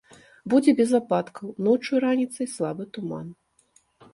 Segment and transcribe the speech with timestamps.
[0.53, 3.27] Будзе без ападкаў, ноччу і раніцай слабы туман.